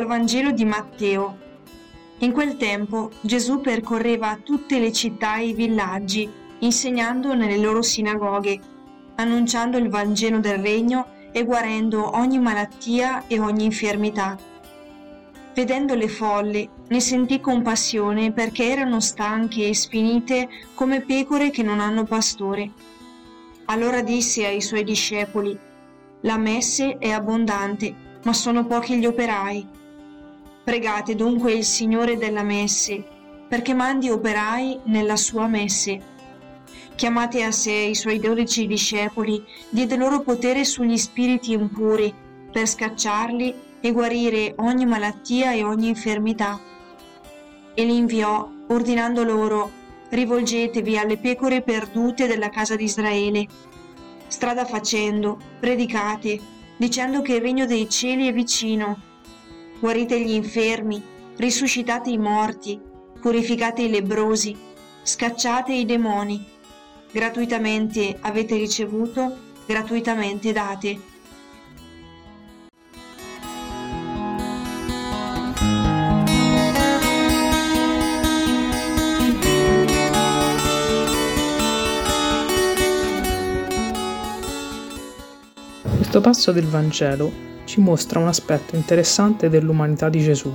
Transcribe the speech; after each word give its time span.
Dal 0.00 0.08
Vangelo 0.08 0.50
di 0.52 0.64
Matteo. 0.64 1.36
In 2.20 2.32
quel 2.32 2.56
tempo 2.56 3.10
Gesù 3.20 3.60
percorreva 3.60 4.38
tutte 4.42 4.78
le 4.78 4.92
città 4.92 5.36
e 5.36 5.48
i 5.48 5.52
villaggi, 5.52 6.26
insegnando 6.60 7.34
nelle 7.34 7.58
loro 7.58 7.82
sinagoghe, 7.82 8.58
annunciando 9.16 9.76
il 9.76 9.90
Vangelo 9.90 10.38
del 10.38 10.56
Regno 10.56 11.06
e 11.32 11.44
guarendo 11.44 12.16
ogni 12.16 12.38
malattia 12.38 13.24
e 13.26 13.38
ogni 13.40 13.64
infermità. 13.66 14.38
Vedendo 15.52 15.94
le 15.94 16.08
folle, 16.08 16.66
ne 16.88 17.00
sentì 17.00 17.38
compassione 17.38 18.32
perché 18.32 18.70
erano 18.70 19.00
stanche 19.00 19.68
e 19.68 19.74
sfinite 19.74 20.48
come 20.72 21.02
pecore 21.02 21.50
che 21.50 21.62
non 21.62 21.78
hanno 21.78 22.04
pastore. 22.04 22.70
Allora 23.66 24.00
disse 24.00 24.46
ai 24.46 24.62
suoi 24.62 24.82
discepoli, 24.82 25.54
La 26.22 26.38
messe 26.38 26.96
è 26.96 27.10
abbondante, 27.10 27.94
ma 28.24 28.32
sono 28.32 28.64
pochi 28.64 28.98
gli 28.98 29.04
operai. 29.04 29.78
Pregate 30.62 31.14
dunque 31.14 31.52
il 31.52 31.64
Signore 31.64 32.18
della 32.18 32.42
messe, 32.42 33.02
perché 33.48 33.72
mandi 33.72 34.10
operai 34.10 34.80
nella 34.84 35.16
sua 35.16 35.46
messe. 35.46 36.08
Chiamate 36.94 37.42
a 37.42 37.50
sé 37.50 37.72
i 37.72 37.94
suoi 37.94 38.20
dodici 38.20 38.66
discepoli, 38.66 39.42
diede 39.70 39.96
loro 39.96 40.20
potere 40.20 40.64
sugli 40.64 40.98
spiriti 40.98 41.52
impuri, 41.52 42.12
per 42.52 42.68
scacciarli 42.68 43.54
e 43.80 43.92
guarire 43.92 44.52
ogni 44.58 44.84
malattia 44.84 45.52
e 45.52 45.64
ogni 45.64 45.88
infermità. 45.88 46.60
E 47.72 47.84
li 47.84 47.96
inviò, 47.96 48.46
ordinando 48.68 49.24
loro, 49.24 49.70
rivolgetevi 50.10 50.98
alle 50.98 51.16
pecore 51.16 51.62
perdute 51.62 52.26
della 52.26 52.50
casa 52.50 52.76
di 52.76 52.84
Israele. 52.84 53.46
Strada 54.26 54.66
facendo, 54.66 55.38
predicate, 55.58 56.38
dicendo 56.76 57.22
che 57.22 57.36
il 57.36 57.40
regno 57.40 57.64
dei 57.64 57.88
cieli 57.88 58.28
è 58.28 58.32
vicino 58.32 59.08
guarite 59.80 60.20
gli 60.20 60.32
infermi, 60.32 61.02
risuscitate 61.36 62.10
i 62.10 62.18
morti, 62.18 62.78
purificate 63.20 63.82
i 63.82 63.90
lebrosi, 63.90 64.56
scacciate 65.02 65.72
i 65.72 65.86
demoni. 65.86 66.44
Gratuitamente 67.10 68.16
avete 68.20 68.56
ricevuto, 68.56 69.36
gratuitamente 69.66 70.52
date. 70.52 71.08
Questo 85.96 86.20
passo 86.20 86.52
del 86.52 86.66
Vangelo 86.66 87.49
ci 87.70 87.78
mostra 87.78 88.18
un 88.18 88.26
aspetto 88.26 88.74
interessante 88.74 89.48
dell'umanità 89.48 90.08
di 90.08 90.20
Gesù. 90.20 90.52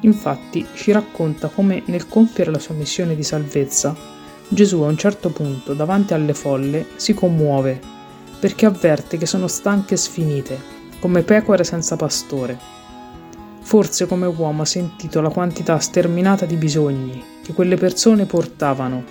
Infatti 0.00 0.66
ci 0.74 0.92
racconta 0.92 1.48
come 1.48 1.82
nel 1.86 2.08
compiere 2.08 2.50
la 2.50 2.58
sua 2.58 2.74
missione 2.74 3.16
di 3.16 3.22
salvezza, 3.22 3.96
Gesù 4.46 4.82
a 4.82 4.88
un 4.88 4.98
certo 4.98 5.30
punto 5.30 5.72
davanti 5.72 6.12
alle 6.12 6.34
folle 6.34 6.88
si 6.96 7.14
commuove 7.14 7.80
perché 8.38 8.66
avverte 8.66 9.16
che 9.16 9.24
sono 9.24 9.46
stanche 9.46 9.94
e 9.94 9.96
sfinite, 9.96 10.60
come 10.98 11.22
pecore 11.22 11.64
senza 11.64 11.96
pastore. 11.96 12.58
Forse 13.62 14.06
come 14.06 14.26
uomo 14.26 14.60
ha 14.60 14.66
sentito 14.66 15.22
la 15.22 15.30
quantità 15.30 15.78
sterminata 15.78 16.44
di 16.44 16.56
bisogni 16.56 17.24
che 17.42 17.54
quelle 17.54 17.76
persone 17.76 18.26
portavano 18.26 19.04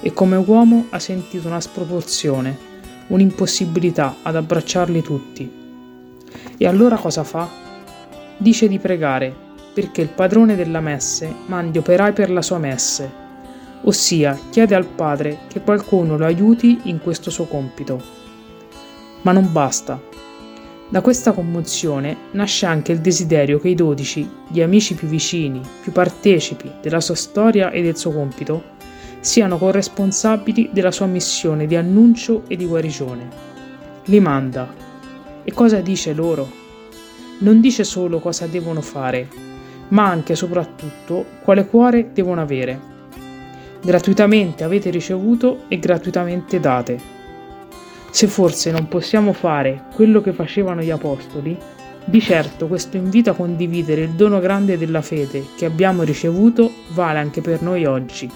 e 0.00 0.12
come 0.12 0.36
uomo 0.36 0.86
ha 0.90 0.98
sentito 0.98 1.46
una 1.46 1.60
sproporzione, 1.60 2.58
un'impossibilità 3.06 4.16
ad 4.22 4.34
abbracciarli 4.34 5.02
tutti. 5.02 5.66
E 6.60 6.66
allora 6.66 6.96
cosa 6.96 7.22
fa? 7.22 7.48
Dice 8.36 8.66
di 8.66 8.80
pregare 8.80 9.32
perché 9.72 10.00
il 10.00 10.08
padrone 10.08 10.56
della 10.56 10.80
messe 10.80 11.32
mandi 11.46 11.78
operai 11.78 12.12
per 12.12 12.32
la 12.32 12.42
sua 12.42 12.58
messe, 12.58 13.08
ossia 13.82 14.36
chiede 14.50 14.74
al 14.74 14.86
Padre 14.86 15.42
che 15.46 15.60
qualcuno 15.60 16.16
lo 16.16 16.24
aiuti 16.24 16.80
in 16.84 17.00
questo 17.00 17.30
suo 17.30 17.44
compito. 17.44 18.02
Ma 19.22 19.30
non 19.30 19.52
basta. 19.52 20.00
Da 20.88 21.00
questa 21.00 21.30
commozione 21.30 22.16
nasce 22.32 22.66
anche 22.66 22.90
il 22.90 23.00
desiderio 23.00 23.60
che 23.60 23.68
i 23.68 23.76
dodici, 23.76 24.28
gli 24.48 24.60
amici 24.60 24.94
più 24.94 25.06
vicini, 25.06 25.60
più 25.82 25.92
partecipi 25.92 26.68
della 26.80 27.00
sua 27.00 27.14
storia 27.14 27.70
e 27.70 27.82
del 27.82 27.96
suo 27.96 28.10
compito, 28.10 28.76
siano 29.20 29.58
corresponsabili 29.58 30.70
della 30.72 30.90
sua 30.90 31.06
missione 31.06 31.66
di 31.66 31.76
annuncio 31.76 32.42
e 32.48 32.56
di 32.56 32.66
guarigione. 32.66 33.28
Li 34.06 34.18
manda 34.18 34.86
e 35.44 35.52
cosa 35.52 35.80
dice 35.80 36.12
loro? 36.12 36.48
Non 37.38 37.60
dice 37.60 37.84
solo 37.84 38.18
cosa 38.18 38.46
devono 38.46 38.80
fare, 38.80 39.28
ma 39.88 40.06
anche 40.06 40.32
e 40.32 40.36
soprattutto 40.36 41.24
quale 41.42 41.66
cuore 41.66 42.10
devono 42.12 42.40
avere. 42.40 42.80
Gratuitamente 43.80 44.64
avete 44.64 44.90
ricevuto 44.90 45.64
e 45.68 45.78
gratuitamente 45.78 46.58
date. 46.58 46.98
Se 48.10 48.26
forse 48.26 48.70
non 48.70 48.88
possiamo 48.88 49.32
fare 49.32 49.84
quello 49.94 50.20
che 50.20 50.32
facevano 50.32 50.82
gli 50.82 50.90
Apostoli, 50.90 51.56
di 52.04 52.20
certo 52.20 52.66
questo 52.66 52.96
invito 52.96 53.30
a 53.30 53.34
condividere 53.34 54.02
il 54.02 54.10
dono 54.10 54.40
grande 54.40 54.78
della 54.78 55.02
fede 55.02 55.44
che 55.56 55.66
abbiamo 55.66 56.02
ricevuto 56.02 56.72
vale 56.94 57.18
anche 57.18 57.42
per 57.42 57.60
noi 57.62 57.84
oggi. 57.84 58.30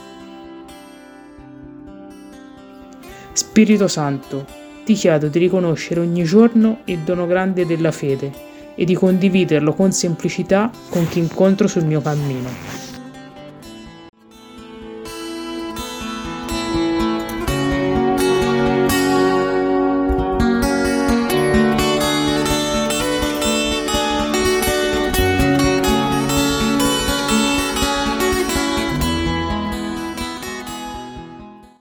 Spirito 3.32 3.88
Santo, 3.88 4.44
ti 4.84 4.94
chiedo 4.94 5.28
di 5.28 5.38
riconoscere 5.38 6.00
ogni 6.00 6.24
giorno 6.24 6.78
il 6.84 6.98
dono 6.98 7.26
grande 7.26 7.66
della 7.66 7.92
fede 7.92 8.32
e 8.74 8.84
di 8.84 8.94
condividerlo 8.94 9.74
con 9.74 9.92
semplicità 9.92 10.70
con 10.88 11.08
chi 11.08 11.18
incontro 11.18 11.68
sul 11.68 11.84
mio 11.84 12.00
cammino. 12.00 12.81